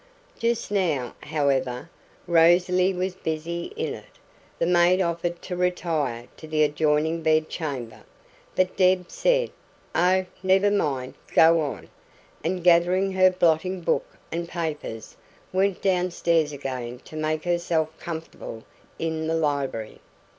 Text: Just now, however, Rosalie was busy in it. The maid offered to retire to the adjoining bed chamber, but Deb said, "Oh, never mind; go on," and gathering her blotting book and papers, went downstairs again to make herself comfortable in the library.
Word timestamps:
Just 0.39 0.71
now, 0.71 1.13
however, 1.21 1.87
Rosalie 2.25 2.91
was 2.91 3.13
busy 3.13 3.65
in 3.77 3.93
it. 3.93 4.15
The 4.57 4.65
maid 4.65 4.99
offered 4.99 5.43
to 5.43 5.55
retire 5.55 6.25
to 6.37 6.47
the 6.47 6.63
adjoining 6.63 7.21
bed 7.21 7.49
chamber, 7.49 8.01
but 8.55 8.75
Deb 8.75 9.11
said, 9.11 9.51
"Oh, 9.93 10.25
never 10.41 10.71
mind; 10.71 11.13
go 11.35 11.61
on," 11.61 11.87
and 12.43 12.63
gathering 12.63 13.11
her 13.11 13.29
blotting 13.29 13.81
book 13.81 14.17
and 14.31 14.49
papers, 14.49 15.15
went 15.53 15.83
downstairs 15.83 16.51
again 16.51 16.97
to 17.05 17.15
make 17.15 17.43
herself 17.43 17.89
comfortable 17.99 18.63
in 18.97 19.27
the 19.27 19.35
library. 19.35 19.99